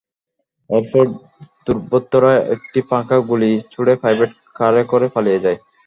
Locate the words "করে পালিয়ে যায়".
4.91-5.57